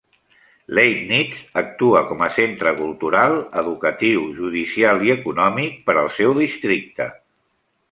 [0.77, 7.11] Leibnitz actua com a centre cultural, educatiu, judicial i econòmic per al seu districte.